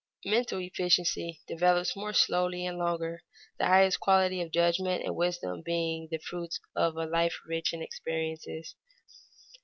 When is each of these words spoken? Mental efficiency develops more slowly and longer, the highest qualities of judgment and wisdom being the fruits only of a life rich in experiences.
Mental 0.25 0.57
efficiency 0.59 1.41
develops 1.47 1.95
more 1.95 2.11
slowly 2.11 2.65
and 2.65 2.79
longer, 2.79 3.21
the 3.59 3.67
highest 3.67 3.99
qualities 3.99 4.43
of 4.45 4.51
judgment 4.51 5.03
and 5.05 5.15
wisdom 5.15 5.61
being 5.63 6.07
the 6.09 6.17
fruits 6.17 6.59
only 6.75 6.87
of 6.87 6.97
a 6.97 7.05
life 7.13 7.39
rich 7.45 7.71
in 7.71 7.83
experiences. 7.83 8.73